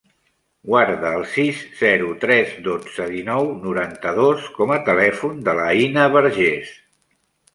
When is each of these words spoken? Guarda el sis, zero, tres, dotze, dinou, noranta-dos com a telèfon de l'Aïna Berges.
Guarda 0.67 1.09
el 1.17 1.25
sis, 1.33 1.59
zero, 1.81 2.07
tres, 2.23 2.55
dotze, 2.69 3.05
dinou, 3.11 3.51
noranta-dos 3.67 4.49
com 4.57 4.73
a 4.77 4.81
telèfon 4.89 5.37
de 5.49 5.55
l'Aïna 5.59 6.07
Berges. 6.17 6.73